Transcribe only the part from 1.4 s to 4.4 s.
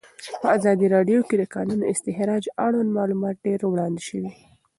د کانونو استخراج اړوند معلومات ډېر وړاندې شوي.